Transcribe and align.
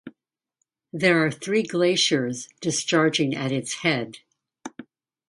There 0.91 1.23
are 1.23 1.29
three 1.29 1.61
glaciers 1.61 2.49
discharging 2.59 3.35
at 3.35 3.51
its 3.51 3.81
head. 3.83 4.17